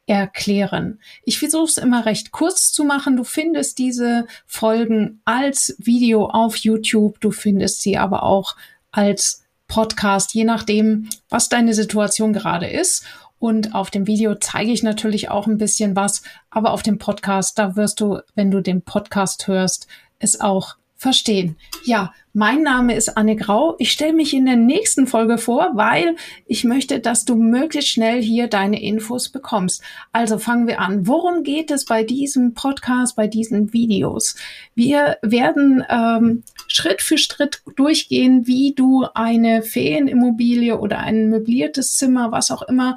erklären. 0.08 1.00
Ich 1.24 1.40
versuche 1.40 1.66
es 1.66 1.78
immer 1.78 2.06
recht 2.06 2.32
kurz 2.32 2.72
zu 2.72 2.84
machen. 2.84 3.18
Du 3.18 3.24
findest 3.24 3.78
diese 3.78 4.26
Folgen 4.46 5.22
als 5.26 5.76
Video 5.78 6.26
auf 6.26 6.56
YouTube, 6.56 7.20
du 7.22 7.32
findest 7.32 7.82
sie 7.82 7.98
aber 7.98 8.24
auch 8.24 8.56
als 8.92 9.41
Podcast, 9.72 10.34
je 10.34 10.44
nachdem, 10.44 11.08
was 11.30 11.48
deine 11.48 11.74
Situation 11.74 12.34
gerade 12.34 12.68
ist. 12.68 13.06
Und 13.40 13.74
auf 13.74 13.90
dem 13.90 14.06
Video 14.06 14.36
zeige 14.36 14.72
ich 14.72 14.84
natürlich 14.84 15.30
auch 15.30 15.48
ein 15.48 15.58
bisschen 15.58 15.96
was, 15.96 16.24
aber 16.50 16.72
auf 16.72 16.84
dem 16.84 16.98
Podcast, 16.98 17.58
da 17.58 17.78
wirst 17.78 18.02
du, 18.02 18.20
wenn 18.36 18.52
du 18.52 18.62
den 18.62 18.82
Podcast 18.82 19.48
hörst, 19.48 19.88
es 20.20 20.42
auch 20.42 20.76
verstehen. 21.02 21.56
Ja, 21.84 22.14
mein 22.32 22.62
Name 22.62 22.94
ist 22.94 23.18
Anne 23.18 23.36
Grau. 23.36 23.76
Ich 23.80 23.92
stelle 23.92 24.14
mich 24.14 24.36
in 24.36 24.46
der 24.46 24.56
nächsten 24.56 25.08
Folge 25.08 25.40
vor, 25.40 25.72
weil 25.74 26.16
ich 26.46 26.64
möchte, 26.64 27.00
dass 27.00 27.26
du 27.26 27.34
möglichst 27.34 27.90
schnell 27.90 28.22
hier 28.22 28.48
deine 28.48 28.80
Infos 28.80 29.30
bekommst. 29.30 29.82
Also 30.12 30.38
fangen 30.38 30.68
wir 30.68 30.80
an. 30.80 31.08
Worum 31.08 31.42
geht 31.42 31.72
es 31.72 31.86
bei 31.86 32.04
diesem 32.04 32.54
Podcast, 32.54 33.16
bei 33.16 33.26
diesen 33.26 33.74
Videos? 33.74 34.36
Wir 34.76 35.18
werden 35.24 35.84
ähm, 35.90 36.44
Schritt 36.68 37.02
für 37.02 37.18
Schritt 37.18 37.64
durchgehen, 37.76 38.46
wie 38.46 38.76
du 38.76 39.08
eine 39.16 39.64
Ferienimmobilie 39.64 40.78
oder 40.78 41.00
ein 41.00 41.30
möbliertes 41.30 41.96
Zimmer, 41.96 42.32
was 42.32 42.52
auch 42.52 42.62
immer, 42.62 42.96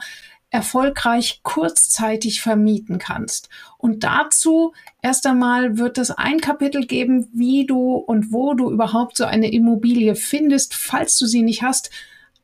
erfolgreich 0.55 1.41
kurzzeitig 1.43 2.41
vermieten 2.41 2.99
kannst. 2.99 3.49
Und 3.77 4.05
dazu 4.05 4.73
erst 5.03 5.27
einmal 5.27 5.79
wird 5.79 5.99
es 5.99 6.13
ein 6.13 6.39
Kapitel 6.39 6.87
geben, 6.87 7.29
wie 7.33 7.67
du 7.67 7.95
und 7.97 8.33
wo 8.33 8.55
du 8.55 8.71
überhaupt 8.71 9.17
so 9.17 9.25
eine 9.25 9.53
Immobilie 9.53 10.15
findest, 10.15 10.75
falls 10.75 11.19
du 11.19 11.27
sie 11.27 11.43
nicht 11.43 11.63
hast. 11.63 11.91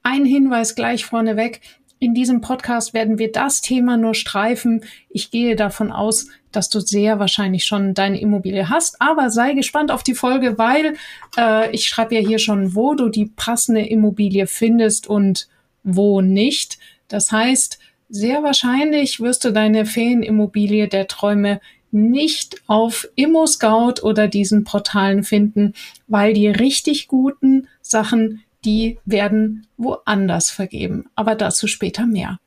Ein 0.02 0.24
Hinweis 0.24 0.74
gleich 0.74 1.04
vorneweg. 1.04 1.60
In 2.00 2.12
diesem 2.12 2.40
Podcast 2.40 2.94
werden 2.94 3.18
wir 3.18 3.30
das 3.30 3.60
Thema 3.60 3.96
nur 3.96 4.14
streifen. 4.14 4.82
Ich 5.08 5.30
gehe 5.30 5.54
davon 5.54 5.92
aus, 5.92 6.26
dass 6.50 6.68
du 6.68 6.80
sehr 6.80 7.20
wahrscheinlich 7.20 7.64
schon 7.64 7.94
deine 7.94 8.20
Immobilie 8.20 8.68
hast, 8.68 9.00
aber 9.00 9.30
sei 9.30 9.52
gespannt 9.52 9.92
auf 9.92 10.02
die 10.02 10.16
Folge, 10.16 10.58
weil 10.58 10.96
äh, 11.38 11.70
ich 11.70 11.86
schreibe 11.86 12.16
ja 12.16 12.20
hier 12.26 12.40
schon, 12.40 12.74
wo 12.74 12.94
du 12.94 13.08
die 13.08 13.26
passende 13.26 13.86
Immobilie 13.86 14.48
findest 14.48 15.06
und 15.06 15.46
wo 15.84 16.20
nicht. 16.22 16.78
Das 17.06 17.30
heißt, 17.30 17.78
sehr 18.10 18.42
wahrscheinlich 18.42 19.20
wirst 19.20 19.44
du 19.44 19.52
deine 19.52 19.86
Ferienimmobilie 19.86 20.88
der 20.88 21.06
Träume 21.06 21.60
nicht 21.92 22.62
auf 22.66 23.08
ImmoScout 23.14 24.02
oder 24.02 24.28
diesen 24.28 24.64
Portalen 24.64 25.24
finden, 25.24 25.74
weil 26.06 26.34
die 26.34 26.48
richtig 26.48 27.08
guten 27.08 27.68
Sachen, 27.80 28.42
die 28.64 28.98
werden 29.04 29.66
woanders 29.76 30.50
vergeben. 30.50 31.06
Aber 31.14 31.34
dazu 31.34 31.66
später 31.66 32.06
mehr. 32.06 32.38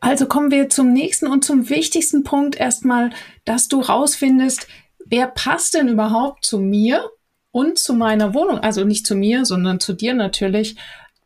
Also 0.00 0.26
kommen 0.26 0.50
wir 0.50 0.68
zum 0.68 0.92
nächsten 0.92 1.28
und 1.28 1.44
zum 1.44 1.68
wichtigsten 1.68 2.24
Punkt 2.24 2.56
erstmal, 2.56 3.10
dass 3.44 3.68
du 3.68 3.80
rausfindest, 3.80 4.66
wer 5.06 5.28
passt 5.28 5.74
denn 5.74 5.88
überhaupt 5.88 6.44
zu 6.44 6.58
mir 6.58 7.08
und 7.52 7.78
zu 7.78 7.94
meiner 7.94 8.34
Wohnung? 8.34 8.58
Also 8.58 8.84
nicht 8.84 9.06
zu 9.06 9.14
mir, 9.14 9.44
sondern 9.44 9.78
zu 9.78 9.92
dir 9.92 10.14
natürlich. 10.14 10.74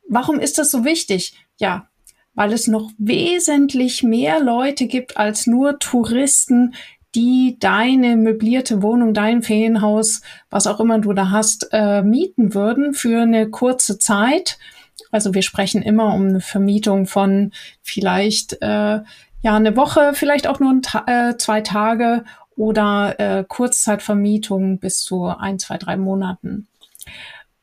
Warum 0.09 0.38
ist 0.38 0.59
das 0.59 0.70
so 0.70 0.84
wichtig? 0.84 1.34
Ja, 1.59 1.89
weil 2.34 2.53
es 2.53 2.67
noch 2.67 2.91
wesentlich 2.99 4.03
mehr 4.03 4.41
Leute 4.41 4.87
gibt 4.87 5.17
als 5.17 5.47
nur 5.47 5.78
Touristen, 5.78 6.75
die 7.15 7.56
deine 7.59 8.15
möblierte 8.17 8.83
Wohnung, 8.83 9.15
dein 9.15 9.43
Ferienhaus, 9.43 10.21
was 10.50 10.66
auch 10.66 10.81
immer 10.81 10.99
du 10.99 11.15
da 11.15 11.31
hast, 11.31 11.69
äh, 11.72 12.03
mieten 12.03 12.53
würden 12.53 12.93
für 12.93 13.22
eine 13.22 13.49
kurze 13.49 13.99
Zeit. 13.99 14.59
Also 15.11 15.33
wir 15.33 15.41
sprechen 15.41 15.81
immer 15.81 16.12
um 16.15 16.28
eine 16.28 16.41
Vermietung 16.43 17.06
von 17.06 17.53
vielleicht 17.81 18.61
äh, 18.61 19.00
ja 19.43 19.56
eine 19.56 19.77
Woche, 19.77 20.12
vielleicht 20.12 20.47
auch 20.47 20.61
nur 20.61 20.83
Ta 20.83 21.05
äh, 21.06 21.39
zwei 21.39 21.62
Tage 21.62 22.25
oder 22.55 23.19
äh, 23.19 23.45
Kurzzeitvermietung 23.49 24.78
bis 24.78 25.00
zu 25.00 25.25
ein, 25.25 25.59
zwei, 25.59 25.78
drei 25.78 25.97
Monaten. 25.97 26.69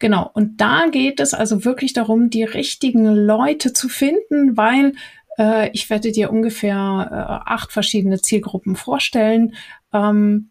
Genau, 0.03 0.29
und 0.33 0.59
da 0.59 0.87
geht 0.91 1.21
es 1.21 1.33
also 1.33 1.63
wirklich 1.63 1.93
darum, 1.93 2.29
die 2.29 2.43
richtigen 2.43 3.05
Leute 3.05 3.71
zu 3.71 3.87
finden, 3.87 4.57
weil 4.57 4.95
äh, 5.39 5.69
ich 5.71 5.89
werde 5.89 6.11
dir 6.11 6.29
ungefähr 6.29 7.07
äh, 7.09 7.49
acht 7.49 7.71
verschiedene 7.71 8.19
Zielgruppen 8.19 8.75
vorstellen. 8.75 9.55
Ähm, 9.93 10.49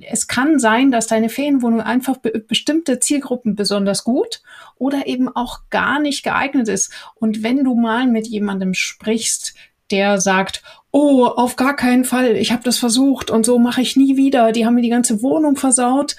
es 0.00 0.28
kann 0.28 0.58
sein, 0.58 0.90
dass 0.90 1.08
deine 1.08 1.28
Ferienwohnung 1.28 1.82
einfach 1.82 2.16
be 2.16 2.42
bestimmte 2.48 3.00
Zielgruppen 3.00 3.54
besonders 3.54 4.02
gut 4.02 4.40
oder 4.76 5.06
eben 5.06 5.28
auch 5.28 5.68
gar 5.68 6.00
nicht 6.00 6.22
geeignet 6.22 6.68
ist. 6.68 6.90
Und 7.16 7.42
wenn 7.42 7.64
du 7.64 7.74
mal 7.74 8.06
mit 8.06 8.26
jemandem 8.26 8.72
sprichst, 8.72 9.54
der 9.90 10.22
sagt, 10.22 10.62
oh, 10.90 11.26
auf 11.26 11.56
gar 11.56 11.76
keinen 11.76 12.06
Fall, 12.06 12.34
ich 12.34 12.50
habe 12.50 12.62
das 12.62 12.78
versucht 12.78 13.30
und 13.30 13.44
so 13.44 13.58
mache 13.58 13.82
ich 13.82 13.94
nie 13.94 14.16
wieder, 14.16 14.52
die 14.52 14.64
haben 14.64 14.76
mir 14.76 14.80
die 14.80 14.88
ganze 14.88 15.20
Wohnung 15.20 15.56
versaut, 15.56 16.16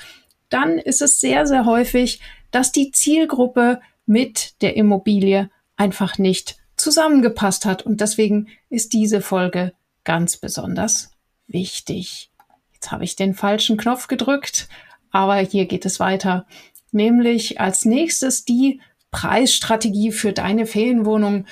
dann 0.49 0.77
ist 0.77 1.01
es 1.01 1.19
sehr, 1.19 1.47
sehr 1.47 1.65
häufig, 1.65 2.21
dass 2.55 2.71
die 2.71 2.91
Zielgruppe 2.91 3.81
mit 4.05 4.61
der 4.61 4.77
Immobilie 4.77 5.49
einfach 5.75 6.17
nicht 6.17 6.55
zusammengepasst 6.77 7.65
hat. 7.65 7.81
Und 7.81 7.99
deswegen 7.99 8.47
ist 8.69 8.93
diese 8.93 9.19
Folge 9.19 9.73
ganz 10.05 10.37
besonders 10.37 11.11
wichtig. 11.47 12.31
Jetzt 12.73 12.93
habe 12.93 13.03
ich 13.03 13.17
den 13.17 13.33
falschen 13.33 13.75
Knopf 13.75 14.07
gedrückt, 14.07 14.69
aber 15.11 15.35
hier 15.35 15.65
geht 15.65 15.85
es 15.85 15.99
weiter. 15.99 16.45
Nämlich 16.93 17.59
als 17.59 17.83
nächstes 17.83 18.45
die 18.45 18.79
Preisstrategie 19.11 20.13
für 20.13 20.31
deine 20.31 20.65
Ferienwohnung. 20.65 21.47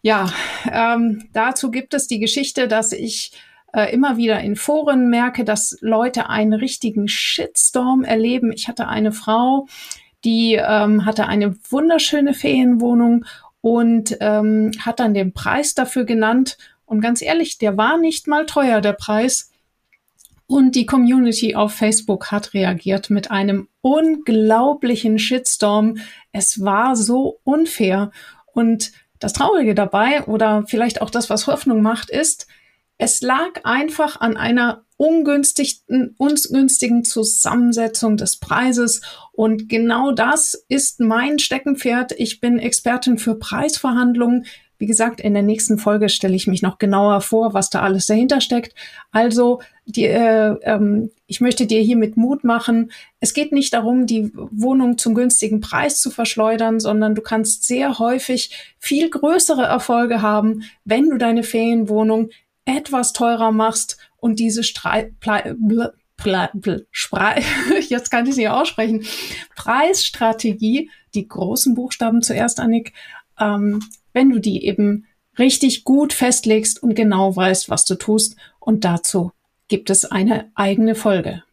Ja, 0.00 0.32
ähm, 0.72 1.28
dazu 1.34 1.70
gibt 1.70 1.92
es 1.92 2.06
die 2.06 2.20
Geschichte, 2.20 2.68
dass 2.68 2.92
ich 2.92 3.32
äh, 3.74 3.92
immer 3.92 4.16
wieder 4.16 4.40
in 4.40 4.56
Foren 4.56 5.10
merke, 5.10 5.44
dass 5.44 5.76
Leute 5.82 6.30
einen 6.30 6.54
richtigen 6.54 7.06
Shitstorm 7.06 8.02
erleben. 8.02 8.50
Ich 8.50 8.66
hatte 8.66 8.88
eine 8.88 9.12
Frau, 9.12 9.66
die 10.24 10.54
ähm, 10.54 11.04
hatte 11.04 11.26
eine 11.26 11.56
wunderschöne 11.70 12.34
Ferienwohnung 12.34 13.24
und 13.60 14.16
ähm, 14.20 14.72
hat 14.80 15.00
dann 15.00 15.14
den 15.14 15.32
Preis 15.32 15.74
dafür 15.74 16.04
genannt. 16.04 16.58
Und 16.86 17.00
ganz 17.00 17.22
ehrlich, 17.22 17.58
der 17.58 17.76
war 17.76 17.98
nicht 17.98 18.26
mal 18.26 18.46
teuer, 18.46 18.80
der 18.80 18.94
Preis. 18.94 19.50
Und 20.46 20.74
die 20.74 20.86
Community 20.86 21.54
auf 21.54 21.74
Facebook 21.74 22.32
hat 22.32 22.54
reagiert 22.54 23.10
mit 23.10 23.30
einem 23.30 23.68
unglaublichen 23.82 25.18
Shitstorm. 25.18 25.98
Es 26.32 26.64
war 26.64 26.96
so 26.96 27.40
unfair. 27.44 28.10
Und 28.54 28.92
das 29.18 29.34
Traurige 29.34 29.74
dabei 29.74 30.24
oder 30.24 30.64
vielleicht 30.66 31.02
auch 31.02 31.10
das, 31.10 31.28
was 31.28 31.46
Hoffnung 31.46 31.82
macht, 31.82 32.08
ist, 32.08 32.46
es 32.98 33.22
lag 33.22 33.64
einfach 33.64 34.20
an 34.20 34.36
einer 34.36 34.84
ungünstigen, 34.96 36.16
ungünstigen 36.18 37.04
Zusammensetzung 37.04 38.16
des 38.16 38.36
Preises. 38.38 39.00
Und 39.32 39.68
genau 39.68 40.10
das 40.10 40.64
ist 40.68 40.98
mein 40.98 41.38
Steckenpferd. 41.38 42.12
Ich 42.18 42.40
bin 42.40 42.58
Expertin 42.58 43.16
für 43.16 43.36
Preisverhandlungen. 43.36 44.46
Wie 44.76 44.86
gesagt, 44.86 45.20
in 45.20 45.34
der 45.34 45.42
nächsten 45.42 45.78
Folge 45.78 46.08
stelle 46.08 46.36
ich 46.36 46.46
mich 46.48 46.62
noch 46.62 46.78
genauer 46.78 47.20
vor, 47.20 47.54
was 47.54 47.70
da 47.70 47.82
alles 47.82 48.06
dahinter 48.06 48.40
steckt. 48.40 48.74
Also, 49.10 49.60
die, 49.86 50.04
äh, 50.04 50.56
ähm, 50.62 51.10
ich 51.26 51.40
möchte 51.40 51.66
dir 51.66 51.80
hiermit 51.80 52.16
Mut 52.16 52.44
machen. 52.44 52.90
Es 53.20 53.34
geht 53.34 53.52
nicht 53.52 53.72
darum, 53.74 54.06
die 54.06 54.32
Wohnung 54.34 54.98
zum 54.98 55.14
günstigen 55.14 55.60
Preis 55.60 56.00
zu 56.00 56.10
verschleudern, 56.10 56.78
sondern 56.78 57.14
du 57.14 57.22
kannst 57.22 57.64
sehr 57.64 57.98
häufig 57.98 58.74
viel 58.78 59.10
größere 59.10 59.62
Erfolge 59.62 60.22
haben, 60.22 60.62
wenn 60.84 61.10
du 61.10 61.18
deine 61.18 61.42
Ferienwohnung 61.42 62.30
etwas 62.68 63.12
teurer 63.12 63.50
machst 63.50 63.98
und 64.18 64.38
diese 64.38 64.62
Streit, 64.62 65.14
jetzt 67.88 68.10
kann 68.10 68.26
ich 68.26 68.36
nicht 68.36 68.48
aussprechen, 68.48 69.04
Preisstrategie, 69.56 70.90
die 71.14 71.26
großen 71.26 71.74
Buchstaben 71.74 72.22
zuerst, 72.22 72.60
Annik, 72.60 72.92
ähm, 73.40 73.80
wenn 74.12 74.30
du 74.30 74.38
die 74.38 74.64
eben 74.64 75.06
richtig 75.38 75.84
gut 75.84 76.12
festlegst 76.12 76.82
und 76.82 76.94
genau 76.94 77.34
weißt, 77.34 77.70
was 77.70 77.84
du 77.84 77.94
tust. 77.94 78.36
Und 78.58 78.84
dazu 78.84 79.30
gibt 79.68 79.90
es 79.90 80.04
eine 80.04 80.50
eigene 80.54 80.94
Folge. 80.94 81.44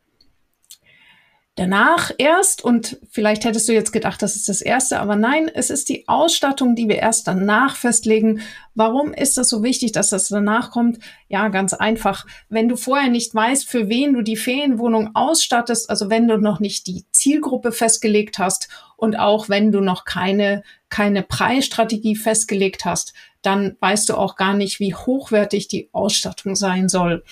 Danach 1.58 2.12
erst, 2.18 2.66
und 2.66 2.98
vielleicht 3.10 3.46
hättest 3.46 3.70
du 3.70 3.74
jetzt 3.74 3.94
gedacht, 3.94 4.22
das 4.22 4.36
ist 4.36 4.50
das 4.50 4.62
Erste, 4.62 5.00
aber 5.00 5.16
nein, 5.16 5.50
es 5.54 5.70
ist 5.70 5.88
die 5.88 6.06
Ausstattung, 6.06 6.76
die 6.76 6.90
wir 6.90 6.98
erst 6.98 7.30
danach 7.30 7.78
festlegen. 7.78 8.42
Warum 8.74 9.14
ist 9.14 9.38
das 9.38 9.48
so 9.48 9.64
wichtig, 9.64 9.94
dass 9.94 10.10
das 10.10 10.28
danach 10.28 10.72
kommt? 10.72 11.00
Ja, 11.30 11.48
ganz 11.48 11.74
einfach. 11.74 12.26
Wenn 12.50 12.68
du 12.68 12.76
vorher 12.76 13.10
nicht 13.10 13.34
weißt, 13.34 13.70
für 13.70 13.88
wen 13.88 14.14
du 14.14 14.22
die 14.22 14.36
Ferienwohnung 14.36 15.16
ausstattest, 15.16 15.90
also 15.90 16.10
wenn 16.10 16.28
du 16.28 16.38
noch 16.38 16.60
nicht 16.60 16.88
die 16.88 17.06
Zielgruppe 17.14 17.72
festgelegt 17.72 18.38
hast 18.38 18.68
und 18.98 19.18
auch 19.18 19.48
wenn 19.48 19.72
du 19.72 19.80
noch 19.80 20.04
keine, 20.04 20.62
keine 20.90 21.24
Preisstrategie 21.24 22.18
festgelegt 22.18 22.84
hast, 22.84 23.14
dann 23.46 23.78
weißt 23.80 24.10
du 24.10 24.16
auch 24.16 24.36
gar 24.36 24.54
nicht, 24.54 24.80
wie 24.80 24.94
hochwertig 24.94 25.68
die 25.68 25.90
Ausstattung 25.92 26.56
sein 26.56 26.90
soll. 26.90 27.24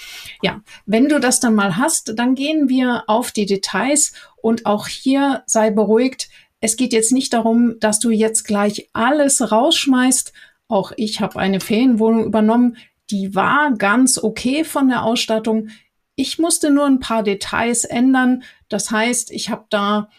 Ja, 0.42 0.62
wenn 0.86 1.10
du 1.10 1.20
das 1.20 1.40
dann 1.40 1.56
mal 1.56 1.78
hast, 1.78 2.14
dann 2.18 2.36
gehen 2.36 2.70
wir 2.70 3.04
auf 3.08 3.32
die 3.32 3.46
Details 3.46 4.14
und 4.42 4.66
auch 4.66 4.88
hier 4.88 5.44
sei 5.46 5.72
beruhigt. 5.72 6.30
Es 6.60 6.78
geht 6.78 6.94
jetzt 6.94 7.12
nicht 7.12 7.34
darum, 7.34 7.76
dass 7.80 8.00
du 8.00 8.10
jetzt 8.10 8.44
gleich 8.44 8.90
alles 8.94 9.52
rausschmeißt. 9.52 10.34
Auch 10.68 10.92
ich 10.96 11.20
habe 11.20 11.40
eine 11.40 11.60
Ferienwohnung 11.60 12.26
übernommen. 12.26 12.78
Die 13.10 13.36
war 13.36 13.74
ganz 13.78 14.18
okay 14.18 14.64
von 14.64 14.88
der 14.88 15.04
Ausstattung. 15.04 15.70
Ich 16.16 16.40
musste 16.40 16.70
nur 16.70 16.86
ein 16.86 17.00
paar 17.00 17.24
Details 17.24 17.84
ändern. 17.84 18.44
Das 18.70 18.92
heißt, 18.92 19.32
ich 19.32 19.50
habe 19.50 19.66
da 19.70 20.10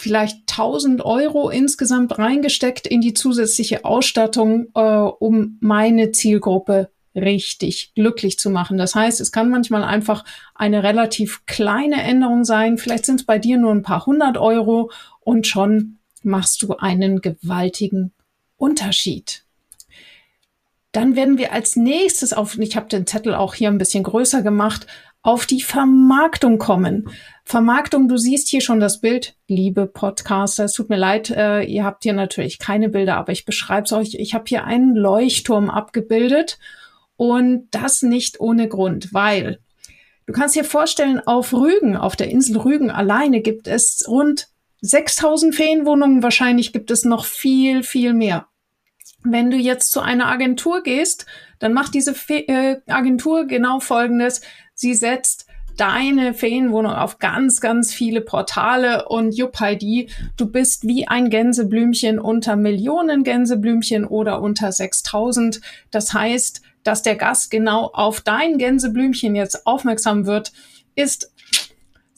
vielleicht 0.00 0.50
1000 0.50 1.04
Euro 1.04 1.50
insgesamt 1.50 2.18
reingesteckt 2.18 2.86
in 2.86 3.00
die 3.00 3.14
zusätzliche 3.14 3.84
Ausstattung, 3.84 4.68
äh, 4.74 4.80
um 4.80 5.58
meine 5.60 6.12
Zielgruppe 6.12 6.90
richtig 7.14 7.92
glücklich 7.94 8.38
zu 8.38 8.50
machen. 8.50 8.78
Das 8.78 8.94
heißt, 8.94 9.20
es 9.20 9.32
kann 9.32 9.50
manchmal 9.50 9.84
einfach 9.84 10.24
eine 10.54 10.82
relativ 10.82 11.44
kleine 11.46 12.02
Änderung 12.02 12.44
sein. 12.44 12.78
Vielleicht 12.78 13.06
sind 13.06 13.20
es 13.20 13.26
bei 13.26 13.38
dir 13.38 13.58
nur 13.58 13.72
ein 13.72 13.82
paar 13.82 14.06
hundert 14.06 14.38
Euro 14.38 14.90
und 15.20 15.46
schon 15.46 15.98
machst 16.22 16.62
du 16.62 16.76
einen 16.76 17.20
gewaltigen 17.20 18.12
Unterschied. 18.56 19.44
Dann 20.92 21.14
werden 21.14 21.38
wir 21.38 21.52
als 21.52 21.76
nächstes 21.76 22.32
auf, 22.32 22.58
ich 22.58 22.76
habe 22.76 22.88
den 22.88 23.06
Zettel 23.06 23.34
auch 23.34 23.54
hier 23.54 23.68
ein 23.68 23.78
bisschen 23.78 24.02
größer 24.02 24.42
gemacht, 24.42 24.86
auf 25.22 25.44
die 25.46 25.60
Vermarktung 25.60 26.58
kommen. 26.58 27.10
Vermarktung, 27.44 28.08
du 28.08 28.16
siehst 28.16 28.48
hier 28.48 28.60
schon 28.60 28.80
das 28.80 29.00
Bild, 29.00 29.36
liebe 29.48 29.86
Podcaster. 29.86 30.64
Es 30.64 30.72
tut 30.72 30.88
mir 30.88 30.96
leid, 30.96 31.30
äh, 31.30 31.62
ihr 31.62 31.84
habt 31.84 32.04
hier 32.04 32.14
natürlich 32.14 32.58
keine 32.58 32.88
Bilder, 32.88 33.16
aber 33.16 33.32
ich 33.32 33.44
beschreibe 33.44 33.84
es 33.84 33.92
euch. 33.92 34.14
Ich 34.14 34.34
habe 34.34 34.44
hier 34.46 34.64
einen 34.64 34.94
Leuchtturm 34.94 35.68
abgebildet 35.68 36.58
und 37.16 37.68
das 37.70 38.02
nicht 38.02 38.40
ohne 38.40 38.68
Grund, 38.68 39.12
weil 39.12 39.58
du 40.26 40.32
kannst 40.32 40.56
dir 40.56 40.64
vorstellen, 40.64 41.20
auf 41.20 41.52
Rügen, 41.52 41.96
auf 41.96 42.16
der 42.16 42.30
Insel 42.30 42.56
Rügen 42.56 42.90
alleine 42.90 43.42
gibt 43.42 43.68
es 43.68 44.06
rund 44.08 44.48
6000 44.80 45.54
Ferienwohnungen. 45.54 46.22
Wahrscheinlich 46.22 46.72
gibt 46.72 46.90
es 46.90 47.04
noch 47.04 47.26
viel, 47.26 47.82
viel 47.82 48.14
mehr. 48.14 48.46
Wenn 49.22 49.50
du 49.50 49.58
jetzt 49.58 49.90
zu 49.90 50.00
einer 50.00 50.28
Agentur 50.28 50.82
gehst, 50.82 51.26
dann 51.60 51.72
macht 51.72 51.94
diese 51.94 52.14
Fe 52.14 52.48
äh, 52.48 52.80
Agentur 52.88 53.46
genau 53.46 53.78
Folgendes. 53.78 54.40
Sie 54.74 54.94
setzt 54.94 55.46
deine 55.76 56.34
Ferienwohnung 56.34 56.92
auf 56.92 57.18
ganz, 57.18 57.60
ganz 57.60 57.92
viele 57.92 58.20
Portale 58.20 59.08
und 59.08 59.34
Juppidi, 59.34 60.10
du 60.36 60.46
bist 60.46 60.86
wie 60.86 61.08
ein 61.08 61.30
Gänseblümchen 61.30 62.18
unter 62.18 62.56
Millionen 62.56 63.22
Gänseblümchen 63.22 64.04
oder 64.04 64.42
unter 64.42 64.72
6000. 64.72 65.60
Das 65.90 66.12
heißt, 66.12 66.60
dass 66.82 67.02
der 67.02 67.16
Gast 67.16 67.50
genau 67.50 67.86
auf 67.92 68.20
dein 68.20 68.58
Gänseblümchen 68.58 69.34
jetzt 69.34 69.66
aufmerksam 69.66 70.26
wird, 70.26 70.52
ist 70.96 71.32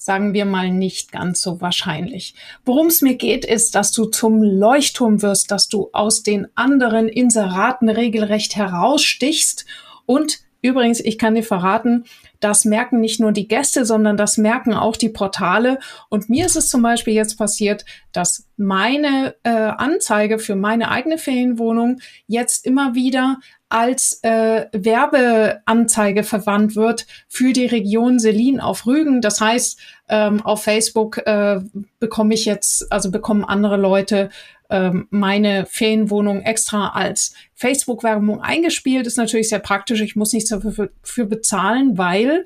sagen 0.04 0.34
wir 0.34 0.44
mal 0.44 0.70
nicht 0.70 1.12
ganz 1.12 1.40
so 1.42 1.60
wahrscheinlich. 1.60 2.34
Worum 2.64 2.88
es 2.88 3.02
mir 3.02 3.14
geht, 3.14 3.44
ist, 3.44 3.74
dass 3.74 3.92
du 3.92 4.06
zum 4.06 4.42
Leuchtturm 4.42 5.22
wirst, 5.22 5.50
dass 5.50 5.68
du 5.68 5.90
aus 5.92 6.22
den 6.22 6.48
anderen 6.54 7.08
Inseraten 7.08 7.88
regelrecht 7.88 8.56
herausstichst 8.56 9.64
und 10.06 10.40
Übrigens, 10.64 11.00
ich 11.00 11.18
kann 11.18 11.34
dir 11.34 11.42
verraten, 11.42 12.04
das 12.38 12.64
merken 12.64 13.00
nicht 13.00 13.18
nur 13.18 13.32
die 13.32 13.48
Gäste, 13.48 13.84
sondern 13.84 14.16
das 14.16 14.36
merken 14.38 14.74
auch 14.74 14.96
die 14.96 15.08
Portale. 15.08 15.80
Und 16.08 16.30
mir 16.30 16.46
ist 16.46 16.54
es 16.54 16.68
zum 16.68 16.82
Beispiel 16.82 17.14
jetzt 17.14 17.36
passiert, 17.36 17.84
dass 18.12 18.48
meine 18.56 19.34
äh, 19.42 19.50
Anzeige 19.50 20.38
für 20.38 20.56
meine 20.56 20.90
eigene 20.90 21.18
Ferienwohnung 21.18 22.00
jetzt 22.26 22.66
immer 22.66 22.94
wieder 22.94 23.38
als 23.68 24.20
äh, 24.22 24.66
Werbeanzeige 24.72 26.24
verwandt 26.24 26.76
wird 26.76 27.06
für 27.28 27.54
die 27.54 27.64
Region 27.66 28.18
Selin 28.18 28.60
auf 28.60 28.86
Rügen. 28.86 29.22
Das 29.22 29.40
heißt, 29.40 29.78
ähm, 30.10 30.44
auf 30.44 30.62
Facebook 30.64 31.18
äh, 31.26 31.60
bekomme 31.98 32.34
ich 32.34 32.44
jetzt, 32.44 32.92
also 32.92 33.10
bekommen 33.10 33.44
andere 33.44 33.78
Leute 33.78 34.28
ähm, 34.68 35.06
meine 35.10 35.64
Ferienwohnung 35.66 36.42
extra 36.42 36.88
als 36.88 37.34
Facebook-Werbung 37.54 38.42
eingespielt. 38.42 39.06
Ist 39.06 39.16
natürlich 39.16 39.48
sehr 39.48 39.58
praktisch. 39.58 40.02
Ich 40.02 40.16
muss 40.16 40.34
nichts 40.34 40.50
dafür 40.50 40.90
für 41.02 41.26
bezahlen, 41.26 41.96
weil 41.96 42.44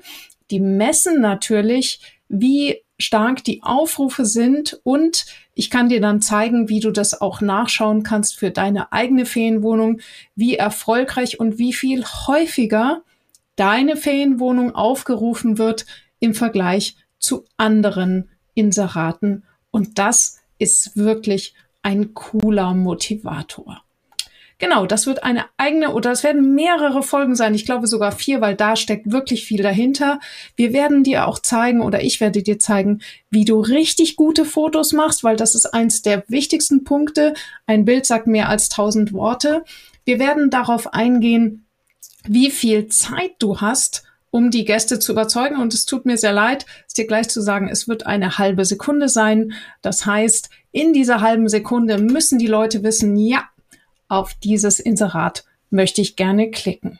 die 0.49 0.61
messen 0.61 1.19
natürlich, 1.19 1.99
wie 2.29 2.83
stark 2.99 3.43
die 3.43 3.61
Aufrufe 3.63 4.25
sind 4.25 4.79
und 4.83 5.25
ich 5.53 5.69
kann 5.69 5.89
dir 5.89 6.01
dann 6.01 6.21
zeigen, 6.21 6.69
wie 6.69 6.79
du 6.79 6.91
das 6.91 7.19
auch 7.21 7.41
nachschauen 7.41 8.03
kannst 8.03 8.37
für 8.37 8.51
deine 8.51 8.91
eigene 8.91 9.25
Ferienwohnung, 9.25 10.01
wie 10.35 10.55
erfolgreich 10.55 11.39
und 11.39 11.57
wie 11.57 11.73
viel 11.73 12.03
häufiger 12.05 13.03
deine 13.55 13.97
Ferienwohnung 13.97 14.73
aufgerufen 14.73 15.57
wird 15.57 15.85
im 16.19 16.33
Vergleich 16.33 16.95
zu 17.19 17.45
anderen 17.57 18.29
Inseraten. 18.53 19.43
Und 19.71 19.99
das 19.99 20.39
ist 20.57 20.97
wirklich 20.97 21.53
ein 21.83 22.13
cooler 22.13 22.73
Motivator. 22.73 23.83
Genau, 24.59 24.87
das 24.87 25.05
wird 25.05 25.23
eine 25.23 25.45
eigene 25.57 25.93
oder 25.93 26.11
es 26.11 26.23
werden 26.23 26.55
mehrere 26.55 27.03
Folgen 27.03 27.35
sein. 27.35 27.53
Ich 27.53 27.65
glaube 27.65 27.85
sogar 27.85 28.11
vier, 28.11 28.41
weil 28.41 28.55
da 28.55 28.75
steckt 28.75 29.11
wirklich 29.11 29.45
viel 29.45 29.61
dahinter. 29.61 30.19
Wir 30.55 30.73
werden 30.73 31.03
dir 31.03 31.27
auch 31.27 31.37
zeigen 31.37 31.81
oder 31.81 32.01
ich 32.01 32.19
werde 32.21 32.41
dir 32.41 32.57
zeigen, 32.57 33.01
wie 33.29 33.45
du 33.45 33.59
richtig 33.59 34.15
gute 34.15 34.45
Fotos 34.45 34.93
machst, 34.93 35.23
weil 35.23 35.35
das 35.35 35.53
ist 35.53 35.67
eins 35.67 36.01
der 36.01 36.23
wichtigsten 36.27 36.83
Punkte. 36.83 37.35
Ein 37.67 37.85
Bild 37.85 38.07
sagt 38.07 38.25
mehr 38.25 38.49
als 38.49 38.69
tausend 38.69 39.13
Worte. 39.13 39.63
Wir 40.05 40.17
werden 40.17 40.49
darauf 40.49 40.91
eingehen, 40.91 41.65
wie 42.25 42.49
viel 42.49 42.87
Zeit 42.87 43.33
du 43.37 43.61
hast, 43.61 44.03
um 44.31 44.49
die 44.49 44.65
Gäste 44.65 44.97
zu 44.97 45.11
überzeugen. 45.11 45.57
Und 45.57 45.75
es 45.75 45.85
tut 45.85 46.05
mir 46.05 46.17
sehr 46.17 46.33
leid, 46.33 46.65
es 46.87 46.95
dir 46.95 47.05
gleich 47.05 47.29
zu 47.29 47.41
sagen, 47.41 47.69
es 47.69 47.87
wird 47.87 48.07
eine 48.07 48.39
halbe 48.39 48.65
Sekunde 48.65 49.07
sein. 49.07 49.53
Das 49.83 50.07
heißt, 50.07 50.49
in 50.71 50.93
dieser 50.93 51.21
halben 51.21 51.47
Sekunde 51.47 51.99
müssen 51.99 52.39
die 52.39 52.47
Leute 52.47 52.81
wissen, 52.81 53.15
ja, 53.17 53.43
auf 54.07 54.33
dieses 54.35 54.79
Inserat 54.79 55.45
möchte 55.69 56.01
ich 56.01 56.15
gerne 56.15 56.51
klicken. 56.51 56.99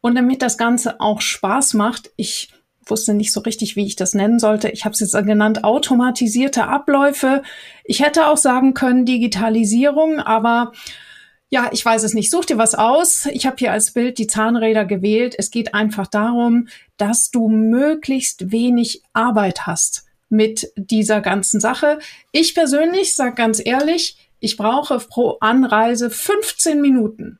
Und 0.00 0.14
damit 0.14 0.42
das 0.42 0.56
Ganze 0.56 1.00
auch 1.00 1.20
Spaß 1.20 1.74
macht, 1.74 2.10
ich 2.16 2.50
wusste 2.84 3.14
nicht 3.14 3.32
so 3.32 3.40
richtig, 3.40 3.76
wie 3.76 3.86
ich 3.86 3.96
das 3.96 4.14
nennen 4.14 4.38
sollte. 4.38 4.68
Ich 4.68 4.84
habe 4.84 4.92
es 4.92 5.00
jetzt 5.00 5.12
genannt, 5.12 5.64
automatisierte 5.64 6.68
Abläufe. 6.68 7.42
Ich 7.84 8.00
hätte 8.00 8.28
auch 8.28 8.36
sagen 8.36 8.74
können 8.74 9.04
Digitalisierung, 9.04 10.20
aber 10.20 10.72
ja, 11.48 11.70
ich 11.72 11.84
weiß 11.84 12.02
es 12.02 12.14
nicht. 12.14 12.30
Such 12.30 12.46
dir 12.46 12.58
was 12.58 12.74
aus. 12.74 13.26
Ich 13.26 13.46
habe 13.46 13.56
hier 13.58 13.72
als 13.72 13.92
Bild 13.92 14.18
die 14.18 14.26
Zahnräder 14.26 14.84
gewählt. 14.84 15.34
Es 15.38 15.50
geht 15.50 15.74
einfach 15.74 16.06
darum, 16.06 16.68
dass 16.96 17.30
du 17.30 17.48
möglichst 17.48 18.50
wenig 18.50 19.02
Arbeit 19.12 19.66
hast 19.66 20.04
mit 20.28 20.72
dieser 20.76 21.20
ganzen 21.20 21.60
Sache. 21.60 21.98
Ich 22.32 22.54
persönlich 22.54 23.14
sage 23.14 23.34
ganz 23.34 23.62
ehrlich, 23.64 24.25
ich 24.40 24.56
brauche 24.56 24.98
pro 24.98 25.38
Anreise 25.40 26.10
15 26.10 26.80
Minuten. 26.80 27.38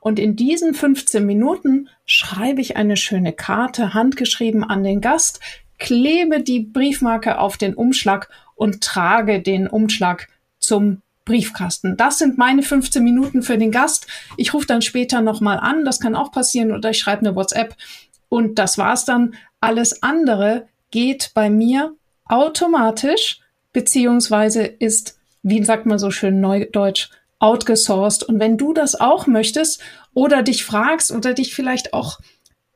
Und 0.00 0.18
in 0.18 0.36
diesen 0.36 0.74
15 0.74 1.24
Minuten 1.24 1.88
schreibe 2.04 2.60
ich 2.60 2.76
eine 2.76 2.96
schöne 2.96 3.32
Karte, 3.32 3.94
handgeschrieben 3.94 4.64
an 4.64 4.84
den 4.84 5.00
Gast, 5.00 5.40
klebe 5.78 6.42
die 6.42 6.60
Briefmarke 6.60 7.38
auf 7.38 7.56
den 7.56 7.74
Umschlag 7.74 8.28
und 8.54 8.82
trage 8.82 9.40
den 9.40 9.66
Umschlag 9.66 10.28
zum 10.58 11.02
Briefkasten. 11.24 11.96
Das 11.96 12.18
sind 12.18 12.38
meine 12.38 12.62
15 12.62 13.02
Minuten 13.02 13.42
für 13.42 13.58
den 13.58 13.70
Gast. 13.70 14.06
Ich 14.36 14.54
rufe 14.54 14.66
dann 14.66 14.82
später 14.82 15.20
nochmal 15.20 15.58
an, 15.58 15.84
das 15.84 16.00
kann 16.00 16.16
auch 16.16 16.32
passieren, 16.32 16.72
oder 16.72 16.90
ich 16.90 16.98
schreibe 16.98 17.26
eine 17.26 17.36
WhatsApp. 17.36 17.76
Und 18.28 18.58
das 18.58 18.78
war's 18.78 19.04
dann. 19.04 19.34
Alles 19.60 20.02
andere 20.02 20.68
geht 20.90 21.30
bei 21.34 21.50
mir 21.50 21.94
automatisch, 22.24 23.40
beziehungsweise 23.72 24.64
ist, 24.64 25.18
wie 25.42 25.64
sagt 25.64 25.86
man 25.86 25.98
so 25.98 26.10
schön 26.10 26.40
neudeutsch, 26.40 27.10
outgesourced. 27.38 28.22
Und 28.22 28.38
wenn 28.40 28.56
du 28.56 28.72
das 28.72 28.98
auch 28.98 29.26
möchtest 29.26 29.80
oder 30.14 30.42
dich 30.42 30.64
fragst 30.64 31.10
oder 31.10 31.34
dich 31.34 31.54
vielleicht 31.54 31.92
auch 31.92 32.18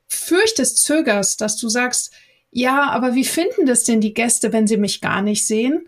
fürchtest, 0.08 0.82
zögerst, 0.82 1.40
dass 1.40 1.56
du 1.56 1.68
sagst, 1.68 2.12
ja, 2.50 2.90
aber 2.90 3.14
wie 3.14 3.24
finden 3.24 3.66
das 3.66 3.84
denn 3.84 4.00
die 4.00 4.14
Gäste, 4.14 4.52
wenn 4.52 4.66
sie 4.66 4.76
mich 4.76 5.00
gar 5.00 5.22
nicht 5.22 5.46
sehen? 5.46 5.86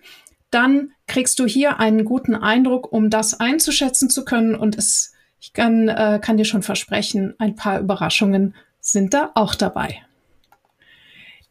Dann 0.50 0.92
kriegst 1.06 1.38
du 1.38 1.46
hier 1.46 1.80
einen 1.80 2.04
guten 2.04 2.34
Eindruck, 2.34 2.92
um 2.92 3.10
das 3.10 3.38
einzuschätzen 3.38 4.10
zu 4.10 4.24
können. 4.24 4.54
Und 4.54 4.76
es, 4.76 5.12
ich 5.40 5.52
kann, 5.52 5.88
äh, 5.88 6.20
kann 6.22 6.36
dir 6.36 6.44
schon 6.44 6.62
versprechen, 6.62 7.34
ein 7.38 7.56
paar 7.56 7.80
Überraschungen 7.80 8.54
sind 8.80 9.14
da 9.14 9.32
auch 9.34 9.54
dabei. 9.54 10.02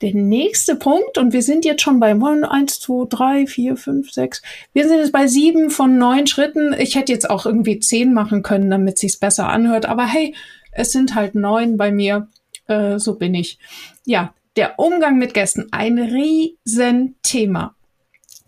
Der 0.02 0.14
nächste 0.14 0.76
Punkt, 0.76 1.18
und 1.18 1.34
wir 1.34 1.42
sind 1.42 1.66
jetzt 1.66 1.82
schon 1.82 2.00
bei 2.00 2.12
1, 2.12 2.80
2, 2.80 3.08
3, 3.10 3.48
4, 3.48 3.78
5, 3.78 4.12
6. 4.12 4.42
Wir 4.74 4.88
sind 4.88 5.00
jetzt 5.00 5.12
bei 5.12 5.26
sieben 5.26 5.72
von 5.72 5.98
neun 5.98 6.28
Schritten. 6.28 6.76
Ich 6.78 6.96
hätte 6.96 7.12
jetzt 7.12 7.30
auch 7.30 7.48
irgendwie 7.48 7.80
zehn 7.80 8.14
machen 8.14 8.44
können, 8.44 8.70
damit 8.70 9.00
sich's 9.00 9.18
besser 9.18 9.50
anhört. 9.50 9.88
Aber 9.88 10.06
hey, 10.06 10.36
es 10.72 10.92
sind 10.92 11.16
halt 11.16 11.34
neun 11.34 11.78
bei 11.78 11.92
mir. 11.92 12.28
Äh, 12.68 13.00
so 13.00 13.16
bin 13.16 13.34
ich. 13.34 13.58
Ja, 14.06 14.34
der 14.56 14.78
Umgang 14.78 15.18
mit 15.18 15.34
Gästen, 15.34 15.68
ein 15.72 15.98
Riesenthema. 15.98 17.76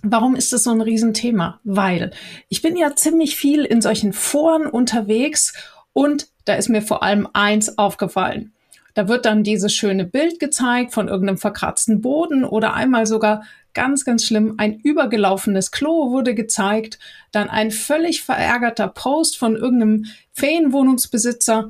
Warum 0.02 0.36
ist 0.36 0.54
das 0.54 0.64
so 0.64 0.72
ein 0.72 0.82
Riesenthema? 0.82 1.60
Weil 1.64 2.12
ich 2.48 2.62
bin 2.62 2.78
ja 2.78 2.96
ziemlich 2.96 3.36
viel 3.36 3.66
in 3.66 3.82
solchen 3.82 4.14
Foren 4.14 4.68
unterwegs 4.68 5.54
und 5.94 6.28
da 6.46 6.54
ist 6.54 6.70
mir 6.70 6.82
vor 6.82 7.04
allem 7.04 7.28
eins 7.34 7.78
aufgefallen. 7.78 8.54
Da 8.94 9.08
wird 9.08 9.26
dann 9.26 9.44
dieses 9.44 9.74
schöne 9.74 10.06
Bild 10.06 10.40
gezeigt 10.40 10.94
von 10.94 11.08
irgendeinem 11.08 11.38
verkratzten 11.38 12.02
Boden 12.02 12.44
oder 12.44 12.74
einmal 12.74 13.06
sogar 13.06 13.44
ganz, 13.74 14.04
ganz 14.04 14.26
schlimm, 14.26 14.56
ein 14.58 14.80
übergelaufenes 14.80 15.72
Klo 15.72 16.12
wurde 16.12 16.34
gezeigt, 16.34 17.00
dann 17.32 17.50
ein 17.50 17.72
völlig 17.72 18.24
verärgerter 18.24 18.88
Post 18.88 19.38
von 19.38 19.56
irgendeinem 19.56 20.06
Ferienwohnungsbesitzer, 20.34 21.70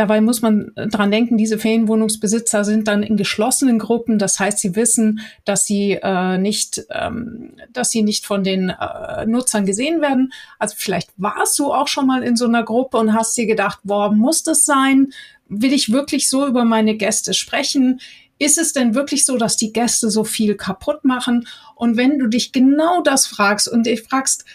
Dabei 0.00 0.22
muss 0.22 0.40
man 0.40 0.72
dran 0.74 1.10
denken, 1.10 1.36
diese 1.36 1.58
Ferienwohnungsbesitzer 1.58 2.64
sind 2.64 2.88
dann 2.88 3.02
in 3.02 3.18
geschlossenen 3.18 3.78
Gruppen. 3.78 4.18
Das 4.18 4.38
heißt, 4.38 4.58
sie 4.58 4.74
wissen, 4.74 5.20
dass 5.44 5.64
sie 5.64 5.98
äh, 6.02 6.38
nicht, 6.38 6.86
ähm, 6.90 7.52
dass 7.70 7.90
sie 7.90 8.02
nicht 8.02 8.24
von 8.24 8.42
den 8.42 8.70
äh, 8.70 9.26
Nutzern 9.26 9.66
gesehen 9.66 10.00
werden. 10.00 10.32
Also 10.58 10.76
vielleicht 10.78 11.10
warst 11.18 11.58
du 11.58 11.74
auch 11.74 11.86
schon 11.86 12.06
mal 12.06 12.22
in 12.22 12.36
so 12.36 12.46
einer 12.46 12.62
Gruppe 12.62 12.96
und 12.96 13.12
hast 13.12 13.36
dir 13.36 13.44
gedacht, 13.46 13.80
boah, 13.82 14.10
muss 14.10 14.42
das 14.42 14.64
sein? 14.64 15.12
Will 15.50 15.72
ich 15.72 15.92
wirklich 15.92 16.30
so 16.30 16.46
über 16.46 16.64
meine 16.64 16.96
Gäste 16.96 17.34
sprechen? 17.34 18.00
Ist 18.38 18.56
es 18.56 18.72
denn 18.72 18.94
wirklich 18.94 19.26
so, 19.26 19.36
dass 19.36 19.58
die 19.58 19.72
Gäste 19.72 20.10
so 20.10 20.24
viel 20.24 20.54
kaputt 20.54 21.04
machen? 21.04 21.46
Und 21.74 21.98
wenn 21.98 22.18
du 22.18 22.28
dich 22.28 22.52
genau 22.52 23.02
das 23.02 23.26
fragst 23.26 23.68
und 23.68 23.84
dich 23.84 24.02
fragst, 24.02 24.46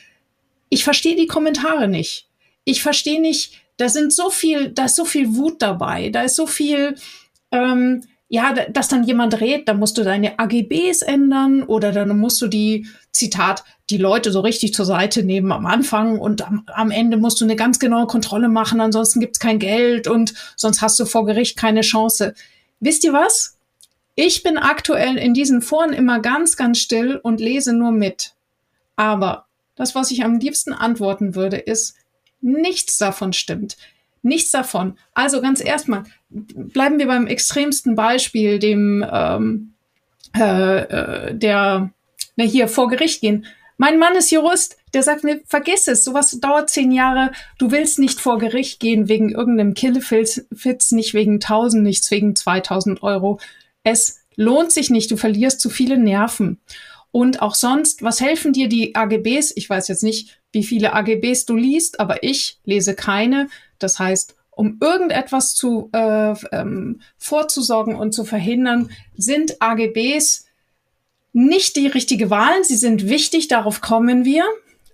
ich 0.69 0.83
verstehe 0.83 1.15
die 1.15 1.27
Kommentare 1.27 1.87
nicht. 1.87 2.27
Ich 2.63 2.81
verstehe 2.81 3.21
nicht, 3.21 3.61
da 3.77 3.89
sind 3.89 4.11
so 4.11 4.29
viel, 4.29 4.69
da 4.69 4.85
ist 4.85 4.95
so 4.95 5.05
viel 5.05 5.35
Wut 5.35 5.61
dabei, 5.61 6.09
da 6.09 6.23
ist 6.23 6.35
so 6.35 6.47
viel, 6.47 6.95
ähm, 7.51 8.03
ja, 8.27 8.53
dass 8.53 8.88
dann 8.88 9.03
jemand 9.03 9.39
redet, 9.39 9.67
da 9.67 9.74
musst 9.74 9.98
du 9.98 10.03
deine 10.03 10.39
AGBs 10.39 11.03
ändern 11.03 11.63
oder 11.63 11.91
dann 11.91 12.17
musst 12.17 12.41
du 12.41 12.48
die, 12.48 12.88
Zitat, 13.12 13.63
die 13.89 13.98
Leute 13.98 14.32
so 14.32 14.41
richtig 14.41 14.74
zur 14.74 14.86
Seite 14.86 15.24
nehmen 15.24 15.51
am 15.51 15.65
Anfang 15.65 16.20
und 16.20 16.46
am, 16.46 16.63
am 16.67 16.91
Ende 16.91 17.17
musst 17.17 17.39
du 17.39 17.46
eine 17.46 17.55
ganz 17.55 17.79
genaue 17.79 18.08
Kontrolle 18.08 18.50
machen, 18.50 18.82
ansonsten 18.82 19.20
gibt's 19.20 19.39
kein 19.39 19.60
Geld 19.60 20.08
und 20.08 20.34
sonst 20.55 20.82
hast 20.82 21.00
du 21.00 21.05
vor 21.05 21.25
Gericht 21.25 21.58
keine 21.58 21.82
Chance. 21.82 22.34
Wisst 22.79 23.03
ihr 23.03 23.13
was? 23.13 23.58
Ich 24.15 24.44
bin 24.44 24.58
aktuell 24.58 25.17
in 25.17 25.34
diesen 25.34 25.62
Foren 25.62 25.94
immer 25.94 26.20
ganz, 26.20 26.58
ganz 26.58 26.79
still 26.79 27.17
und 27.22 27.39
lese 27.39 27.74
nur 27.74 27.91
mit. 27.91 28.34
Aber 28.96 29.46
das, 29.75 29.94
was 29.94 30.12
ich 30.12 30.24
am 30.24 30.39
liebsten 30.39 30.74
antworten 30.74 31.36
würde, 31.36 31.58
ist, 31.58 31.96
Nichts 32.46 33.00
davon 33.00 33.34
stimmt. 33.34 33.75
Nichts 34.25 34.50
davon. 34.50 34.98
Also 35.13 35.39
ganz 35.39 35.63
erstmal 35.63 36.03
bleiben 36.29 36.98
wir 36.98 37.05
beim 37.05 37.27
extremsten 37.27 37.94
Beispiel, 37.94 38.58
dem 38.58 39.05
ähm, 39.08 39.74
äh, 40.36 40.79
äh, 40.79 41.36
der 41.36 41.91
na 42.36 42.44
hier 42.44 42.67
vor 42.67 42.89
Gericht 42.89 43.22
gehen. 43.22 43.46
Mein 43.77 44.00
Mann 44.00 44.15
ist 44.15 44.32
Jurist, 44.32 44.77
der 44.96 45.03
sagt 45.03 45.24
mir, 45.24 45.41
vergiss 45.46 45.88
es, 45.88 46.03
sowas 46.03 46.39
dauert 46.39 46.72
zehn 46.72 46.91
Jahre, 46.91 47.34
du 47.60 47.70
willst 47.70 48.00
nicht 48.00 48.20
vor 48.20 48.39
Gericht 48.39 48.79
gehen 48.79 49.10
wegen 49.10 49.29
irgendeinem 49.29 49.75
Killefitz, 49.75 50.91
nicht 50.91 51.13
wegen 51.13 51.36
1000, 51.36 51.84
nichts 51.84 52.10
wegen 52.10 52.36
2000 52.36 53.03
Euro. 53.03 53.39
Es 53.84 54.22
lohnt 54.36 54.72
sich 54.72 54.89
nicht, 54.89 55.12
du 55.12 55.17
verlierst 55.17 55.60
zu 55.60 55.70
viele 55.70 56.00
Nerven. 56.00 56.60
Und 57.12 57.44
auch 57.44 57.53
sonst, 57.53 58.01
was 58.01 58.22
helfen 58.22 58.53
dir 58.53 58.70
die 58.70 58.96
AGBs? 58.96 59.53
Ich 59.55 59.70
weiß 59.70 59.88
jetzt 59.88 60.03
nicht, 60.03 60.39
wie 60.51 60.63
viele 60.63 60.94
AGBs 60.94 61.46
du 61.46 61.55
liest, 61.55 62.00
aber 62.00 62.24
ich 62.24 62.58
lese 62.65 62.96
keine. 62.96 63.50
Das 63.79 64.00
heißt, 64.00 64.36
um 64.51 64.77
irgendetwas 64.82 65.53
zu 65.53 65.89
äh, 65.94 66.34
ähm, 66.51 67.01
vorzusorgen 67.17 67.96
und 67.96 68.13
zu 68.13 68.24
verhindern, 68.24 68.89
sind 69.15 69.62
AGBs 69.62 70.46
nicht 71.34 71.75
die 71.75 71.88
richtige 71.88 72.29
Wahl. 72.29 72.63
Sie 72.63 72.77
sind 72.77 73.10
wichtig, 73.10 73.50
darauf 73.50 73.82
kommen 73.82 74.24
wir. 74.24 74.46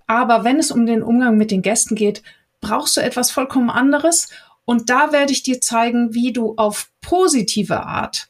Aber 0.07 0.43
wenn 0.43 0.57
es 0.57 0.71
um 0.71 0.85
den 0.85 1.03
Umgang 1.03 1.37
mit 1.37 1.51
den 1.51 1.61
Gästen 1.61 1.95
geht, 1.95 2.23
brauchst 2.59 2.97
du 2.97 3.01
etwas 3.01 3.29
vollkommen 3.29 3.69
anderes. 3.69 4.29
Und 4.65 4.89
da 4.89 5.11
werde 5.11 5.31
ich 5.31 5.43
dir 5.43 5.61
zeigen, 5.61 6.13
wie 6.13 6.33
du 6.33 6.55
auf 6.57 6.89
positive 7.01 7.85
Art 7.85 8.29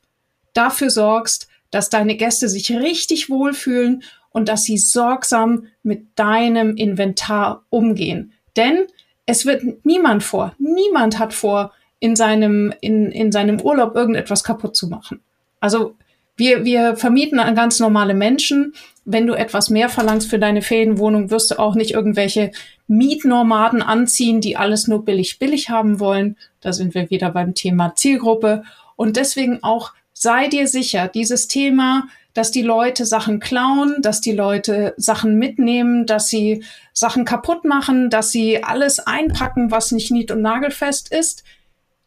dafür 0.53 0.89
sorgst, 0.89 1.47
dass 1.69 1.89
deine 1.89 2.15
Gäste 2.17 2.49
sich 2.49 2.71
richtig 2.71 3.29
wohlfühlen 3.29 4.03
und 4.31 4.49
dass 4.49 4.63
sie 4.63 4.77
sorgsam 4.77 5.67
mit 5.83 6.19
deinem 6.19 6.75
Inventar 6.75 7.63
umgehen. 7.69 8.33
Denn 8.55 8.87
es 9.25 9.45
wird 9.45 9.63
niemand 9.85 10.23
vor, 10.23 10.55
niemand 10.57 11.19
hat 11.19 11.33
vor, 11.33 11.71
in 11.99 12.15
seinem, 12.15 12.73
in, 12.81 13.11
in 13.11 13.31
seinem 13.31 13.61
Urlaub 13.61 13.95
irgendetwas 13.95 14.43
kaputt 14.43 14.75
zu 14.75 14.87
machen. 14.87 15.21
Also 15.59 15.95
wir, 16.35 16.65
wir 16.65 16.95
vermieten 16.95 17.39
an 17.39 17.53
ganz 17.53 17.79
normale 17.79 18.15
Menschen. 18.15 18.73
Wenn 19.05 19.27
du 19.27 19.33
etwas 19.33 19.69
mehr 19.69 19.87
verlangst 19.87 20.29
für 20.29 20.39
deine 20.39 20.63
Ferienwohnung, 20.63 21.29
wirst 21.29 21.51
du 21.51 21.59
auch 21.59 21.75
nicht 21.75 21.91
irgendwelche 21.91 22.51
Mietnomaden 22.87 23.83
anziehen, 23.83 24.41
die 24.41 24.57
alles 24.57 24.87
nur 24.87 25.05
billig, 25.05 25.37
billig 25.37 25.69
haben 25.69 25.99
wollen. 25.99 26.37
Da 26.59 26.73
sind 26.73 26.95
wir 26.95 27.11
wieder 27.11 27.29
beim 27.29 27.53
Thema 27.53 27.93
Zielgruppe. 27.95 28.63
Und 28.95 29.17
deswegen 29.17 29.61
auch 29.61 29.93
sei 30.21 30.47
dir 30.47 30.67
sicher, 30.67 31.07
dieses 31.07 31.47
Thema 31.47 32.07
dass 32.33 32.51
die 32.51 32.61
Leute 32.61 33.05
Sachen 33.05 33.39
klauen, 33.39 34.01
dass 34.01 34.21
die 34.21 34.31
Leute 34.31 34.93
Sachen 34.97 35.37
mitnehmen, 35.37 36.05
dass 36.05 36.27
sie 36.27 36.63
Sachen 36.93 37.25
kaputt 37.25 37.65
machen, 37.65 38.09
dass 38.09 38.31
sie 38.31 38.63
alles 38.63 38.99
einpacken, 38.99 39.71
was 39.71 39.91
nicht 39.91 40.11
nied- 40.11 40.31
und 40.31 40.41
nagelfest 40.41 41.11
ist. 41.11 41.43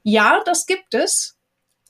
Ja, 0.03 0.41
das 0.45 0.67
gibt 0.67 0.95
es, 0.95 1.37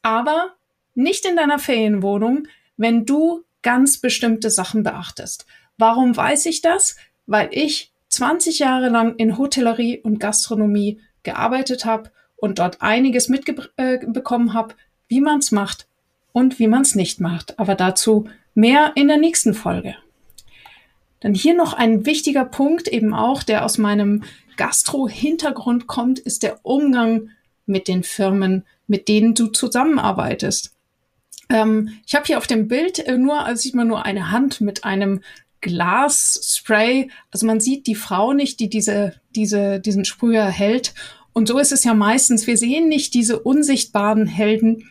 aber 0.02 0.54
nicht 0.94 1.24
in 1.26 1.36
deiner 1.36 1.58
Ferienwohnung, 1.58 2.48
wenn 2.76 3.06
du 3.06 3.44
ganz 3.62 3.98
bestimmte 3.98 4.50
Sachen 4.50 4.82
beachtest. 4.82 5.46
Warum 5.78 6.16
weiß 6.16 6.46
ich 6.46 6.60
das? 6.60 6.96
Weil 7.26 7.48
ich 7.52 7.92
20 8.08 8.58
Jahre 8.58 8.88
lang 8.88 9.16
in 9.16 9.38
Hotellerie 9.38 10.00
und 10.00 10.20
Gastronomie 10.20 11.00
gearbeitet 11.22 11.84
habe 11.84 12.10
und 12.36 12.58
dort 12.58 12.82
einiges 12.82 13.28
mitbekommen 13.28 14.48
äh, 14.48 14.52
habe, 14.52 14.74
wie 15.08 15.20
man 15.20 15.38
es 15.38 15.50
macht, 15.50 15.88
und 16.34 16.58
wie 16.58 16.66
man 16.66 16.82
es 16.82 16.94
nicht 16.94 17.20
macht. 17.20 17.58
Aber 17.58 17.76
dazu 17.76 18.28
mehr 18.54 18.92
in 18.96 19.08
der 19.08 19.16
nächsten 19.16 19.54
Folge. 19.54 19.94
Dann 21.20 21.32
hier 21.32 21.54
noch 21.54 21.72
ein 21.72 22.04
wichtiger 22.04 22.44
Punkt, 22.44 22.88
eben 22.88 23.14
auch, 23.14 23.42
der 23.42 23.64
aus 23.64 23.78
meinem 23.78 24.24
Gastro-Hintergrund 24.58 25.86
kommt, 25.86 26.18
ist 26.18 26.42
der 26.42 26.58
Umgang 26.64 27.30
mit 27.64 27.88
den 27.88 28.02
Firmen, 28.02 28.64
mit 28.86 29.08
denen 29.08 29.34
du 29.34 29.46
zusammenarbeitest. 29.46 30.74
Ähm, 31.48 31.94
ich 32.06 32.14
habe 32.14 32.26
hier 32.26 32.36
auf 32.36 32.46
dem 32.46 32.68
Bild 32.68 32.98
äh, 32.98 33.16
nur, 33.16 33.44
also 33.46 33.62
sieht 33.62 33.74
man 33.74 33.88
nur 33.88 34.04
eine 34.04 34.32
Hand 34.32 34.60
mit 34.60 34.84
einem 34.84 35.20
Glasspray. 35.60 37.10
Also 37.30 37.46
man 37.46 37.60
sieht 37.60 37.86
die 37.86 37.94
Frau 37.94 38.32
nicht, 38.32 38.60
die 38.60 38.68
diese, 38.68 39.14
diese, 39.34 39.80
diesen 39.80 40.04
Sprüher 40.04 40.46
hält. 40.46 40.94
Und 41.32 41.48
so 41.48 41.58
ist 41.58 41.72
es 41.72 41.84
ja 41.84 41.94
meistens. 41.94 42.46
Wir 42.46 42.58
sehen 42.58 42.88
nicht 42.88 43.14
diese 43.14 43.38
unsichtbaren 43.38 44.26
Helden, 44.26 44.90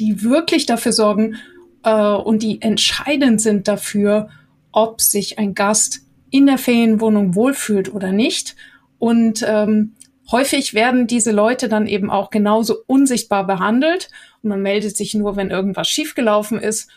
die 0.00 0.22
wirklich 0.22 0.66
dafür 0.66 0.92
sorgen 0.92 1.36
äh, 1.84 1.92
und 1.92 2.42
die 2.42 2.60
entscheidend 2.62 3.40
sind 3.40 3.68
dafür, 3.68 4.28
ob 4.72 5.00
sich 5.00 5.38
ein 5.38 5.54
Gast 5.54 6.00
in 6.30 6.46
der 6.46 6.58
Ferienwohnung 6.58 7.34
wohlfühlt 7.34 7.92
oder 7.92 8.12
nicht. 8.12 8.56
Und 8.98 9.44
ähm, 9.46 9.94
häufig 10.30 10.74
werden 10.74 11.06
diese 11.06 11.32
Leute 11.32 11.68
dann 11.68 11.86
eben 11.86 12.10
auch 12.10 12.30
genauso 12.30 12.76
unsichtbar 12.86 13.46
behandelt 13.46 14.08
und 14.42 14.50
man 14.50 14.62
meldet 14.62 14.96
sich 14.96 15.14
nur, 15.14 15.36
wenn 15.36 15.50
irgendwas 15.50 15.88
schiefgelaufen 15.88 16.58
ist. 16.58 16.90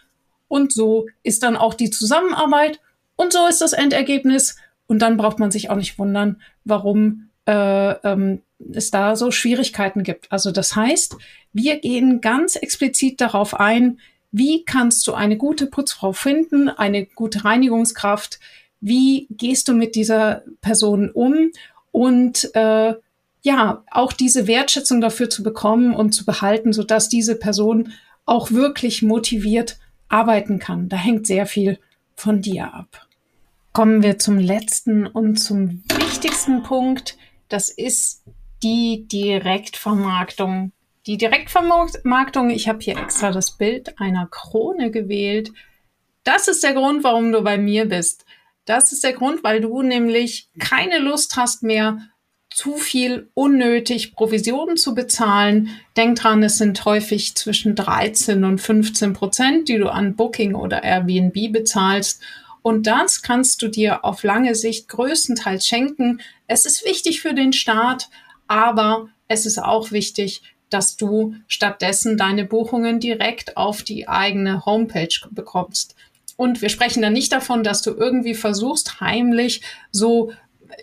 Und 0.48 0.72
so 0.72 1.08
ist 1.24 1.44
dann 1.44 1.58
auch 1.58 1.74
die 1.74 1.90
Zusammenarbeit 1.90 2.80
und 3.16 3.34
so 3.34 3.48
ist 3.48 3.62
das 3.62 3.74
Endergebnis 3.74 4.58
Und 4.86 5.00
dann 5.02 5.18
braucht 5.18 5.40
man 5.40 5.52
sich 5.52 5.70
auch 5.70 5.76
nicht 5.76 5.98
wundern, 5.98 6.42
warum 6.64 7.30
äh, 7.48 7.92
ähm, 7.92 8.42
es 8.72 8.91
da 8.91 9.15
so 9.15 9.32
Schwierigkeiten 9.32 10.03
gibt. 10.03 10.32
Also 10.32 10.51
das 10.51 10.75
heißt, 10.75 11.17
wir 11.53 11.79
gehen 11.79 12.22
ganz 12.22 12.55
explizit 12.55 13.22
darauf 13.22 13.60
ein, 13.60 14.00
wie 14.32 14.65
kannst 14.65 15.05
du 15.08 15.13
eine 15.13 15.38
gute 15.38 15.67
Putzfrau 15.67 16.12
finden, 16.12 16.70
eine 16.70 17.05
gute 17.05 17.46
Reinigungskraft, 17.46 18.39
wie 18.82 19.27
gehst 19.29 19.67
du 19.67 19.74
mit 19.74 19.96
dieser 19.96 20.43
Person 20.62 21.10
um 21.12 21.51
und 21.91 22.53
äh, 22.55 22.96
ja, 23.43 23.84
auch 23.91 24.13
diese 24.13 24.48
Wertschätzung 24.48 25.01
dafür 25.01 25.29
zu 25.29 25.43
bekommen 25.43 25.93
und 25.93 26.13
zu 26.13 26.25
behalten, 26.25 26.74
so 26.74 26.84
dass 26.84 27.10
diese 27.10 27.36
Person 27.36 27.93
auch 28.25 28.51
wirklich 28.51 29.01
motiviert 29.01 29.77
arbeiten 30.08 30.60
kann. 30.60 30.89
Da 30.89 30.98
hängt 30.98 31.27
sehr 31.27 31.46
viel 31.46 31.77
von 32.15 32.41
dir 32.41 32.74
ab. 32.74 33.08
Kommen 33.74 34.01
wir 34.01 34.17
zum 34.17 34.38
letzten 34.38 35.05
und 35.05 35.38
zum 35.38 35.84
wichtigsten 35.98 36.63
Punkt. 36.63 37.17
Das 37.50 37.70
ist 37.70 38.24
die 38.63 39.05
Direktvermarktung. 39.08 40.72
Die 41.05 41.17
Direktvermarktung, 41.17 42.50
ich 42.50 42.70
habe 42.70 42.79
hier 42.79 42.98
extra 42.98 43.32
das 43.32 43.58
Bild 43.58 44.00
einer 44.00 44.27
Krone 44.27 44.89
gewählt. 44.89 45.51
Das 46.24 46.48
ist 46.48 46.63
der 46.63 46.74
Grund, 46.74 47.03
warum 47.03 47.34
du 47.34 47.41
bei 47.41 47.58
mir 47.58 47.86
bist. 47.89 48.25
Das 48.65 48.93
ist 48.93 49.03
der 49.03 49.12
Grund, 49.12 49.43
weil 49.43 49.60
du 49.60 49.82
nämlich 49.82 50.48
keine 50.58 51.00
Lust 51.00 51.36
hast 51.36 51.63
mehr, 51.63 51.98
zu 52.50 52.77
viel 52.77 53.29
unnötig 53.34 54.13
Provisionen 54.13 54.77
zu 54.77 54.93
bezahlen. 54.93 55.70
Denk 55.98 56.20
dran, 56.20 56.43
es 56.43 56.60
sind 56.60 56.86
häufig 56.86 57.36
zwischen 57.36 57.75
13 57.75 58.43
und 58.43 58.60
15 58.60 59.13
Prozent, 59.13 59.67
die 59.67 59.77
du 59.77 59.89
an 59.89 60.15
Booking 60.15 60.53
oder 60.53 60.84
Airbnb 60.84 61.51
bezahlst. 61.51 62.22
Und 62.62 62.88
das 62.88 63.24
kannst 63.24 63.62
du 63.62 63.67
dir 63.67 64.05
auf 64.05 64.24
lange 64.24 64.55
Sicht 64.55 64.88
größtenteils 64.88 65.67
schenken. 65.67 66.22
Es 66.48 66.65
ist 66.65 66.86
wichtig 66.86 67.22
für 67.22 67.34
den 67.34 67.51
Start, 67.51 68.10
aber 68.54 69.10
es 69.28 69.48
ist 69.48 69.58
auch 69.58 69.92
wichtig, 69.92 70.44
dass 70.70 70.96
du 70.96 71.34
stattdessen 71.48 72.18
deine 72.18 72.46
Buchungen 72.46 73.00
direkt 73.00 73.58
auf 73.58 73.82
die 73.82 74.08
eigene 74.08 74.64
Homepage 74.64 75.16
bekommst. 75.32 75.96
Und 76.38 76.62
wir 76.62 76.70
sprechen 76.70 77.02
dann 77.02 77.14
nicht 77.14 77.32
davon, 77.32 77.64
dass 77.64 77.82
du 77.82 77.92
irgendwie 77.92 78.36
versuchst, 78.36 79.02
heimlich 79.02 79.62
so 79.92 80.32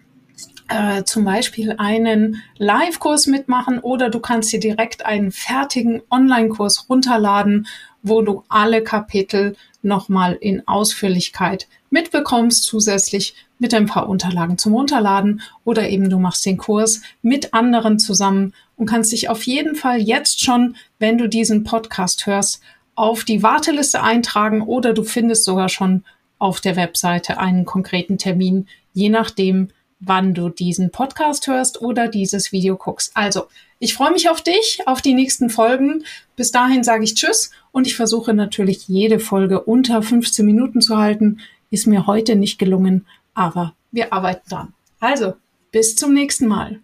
äh, 0.67 1.01
zum 1.03 1.25
Beispiel 1.25 1.73
einen 1.79 2.43
Live-Kurs 2.59 3.25
mitmachen 3.25 3.79
oder 3.79 4.11
du 4.11 4.19
kannst 4.19 4.53
dir 4.53 4.59
direkt 4.59 5.03
einen 5.03 5.31
fertigen 5.31 6.03
Online-Kurs 6.11 6.89
runterladen, 6.89 7.65
wo 8.03 8.21
du 8.21 8.43
alle 8.49 8.83
Kapitel 8.83 9.55
nochmal 9.85 10.33
in 10.33 10.67
Ausführlichkeit 10.67 11.67
mitbekommst, 11.89 12.63
zusätzlich 12.63 13.35
mit 13.59 13.73
ein 13.73 13.85
paar 13.85 14.09
Unterlagen 14.09 14.57
zum 14.57 14.73
Runterladen 14.73 15.41
oder 15.63 15.87
eben 15.89 16.09
du 16.09 16.19
machst 16.19 16.45
den 16.45 16.57
Kurs 16.57 17.01
mit 17.21 17.53
anderen 17.53 17.99
zusammen 17.99 18.53
und 18.75 18.87
kannst 18.87 19.13
dich 19.13 19.29
auf 19.29 19.43
jeden 19.43 19.75
Fall 19.75 20.01
jetzt 20.01 20.43
schon, 20.43 20.75
wenn 20.99 21.17
du 21.17 21.29
diesen 21.29 21.63
Podcast 21.63 22.25
hörst, 22.25 22.61
auf 22.95 23.23
die 23.23 23.43
Warteliste 23.43 24.03
eintragen 24.03 24.61
oder 24.61 24.93
du 24.93 25.03
findest 25.03 25.45
sogar 25.45 25.69
schon 25.69 26.03
auf 26.39 26.59
der 26.61 26.75
Webseite 26.75 27.37
einen 27.37 27.65
konkreten 27.65 28.17
Termin, 28.17 28.67
je 28.93 29.09
nachdem, 29.09 29.69
wann 29.99 30.33
du 30.33 30.49
diesen 30.49 30.91
Podcast 30.91 31.47
hörst 31.47 31.81
oder 31.81 32.07
dieses 32.07 32.51
Video 32.51 32.75
guckst. 32.75 33.11
Also, 33.15 33.45
ich 33.79 33.93
freue 33.93 34.11
mich 34.11 34.29
auf 34.29 34.41
dich, 34.41 34.81
auf 34.85 35.01
die 35.01 35.13
nächsten 35.13 35.49
Folgen. 35.49 36.03
Bis 36.35 36.51
dahin 36.51 36.83
sage 36.83 37.03
ich 37.03 37.15
Tschüss 37.15 37.51
und 37.71 37.87
ich 37.87 37.95
versuche 37.95 38.33
natürlich 38.33 38.87
jede 38.87 39.19
Folge 39.19 39.61
unter 39.61 40.01
15 40.01 40.45
Minuten 40.45 40.81
zu 40.81 40.97
halten. 40.97 41.39
Ist 41.71 41.87
mir 41.87 42.07
heute 42.07 42.35
nicht 42.35 42.57
gelungen, 42.57 43.05
aber 43.33 43.73
wir 43.91 44.13
arbeiten 44.13 44.49
dran. 44.49 44.73
Also, 44.99 45.33
bis 45.71 45.95
zum 45.95 46.13
nächsten 46.13 46.47
Mal. 46.47 46.79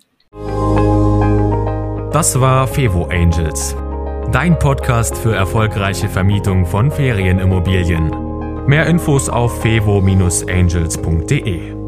Das 2.12 2.40
war 2.40 2.68
Fevo 2.68 3.06
Angels, 3.06 3.76
dein 4.32 4.60
Podcast 4.60 5.18
für 5.18 5.34
erfolgreiche 5.34 6.10
Vermietung 6.10 6.66
von 6.66 6.92
Ferienimmobilien. 6.92 8.66
Mehr 8.68 8.86
Infos 8.86 9.30
auf 9.30 9.62
fevo-angels.de. 9.62 11.81